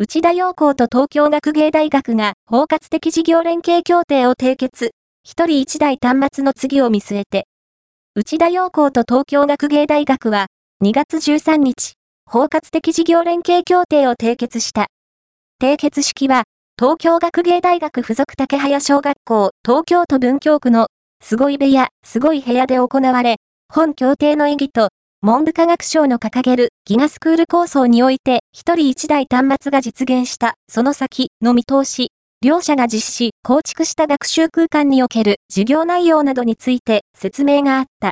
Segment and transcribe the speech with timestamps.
[0.00, 4.92] 内田洋高と東京学芸大学が包括的事業連携協定を締結。
[5.24, 7.48] 一人一台端末の次を見据えて。
[8.14, 10.46] 内田洋高と東京学芸大学は
[10.84, 11.94] 2月13日、
[12.26, 14.86] 包括的事業連携協定を締結した。
[15.60, 16.44] 締結式は
[16.78, 20.86] 東京学芸大学附属竹早小学校東京都文京区の
[21.20, 23.38] すごい部屋、すごい部屋で行われ、
[23.68, 24.90] 本協定の意義と
[25.20, 38.06] 文部科学省の掲げるギガスクール構想において一人一台端末が実現したその先の見通し、両者が実施、構築した学習空間における授業内容などについて説明があった。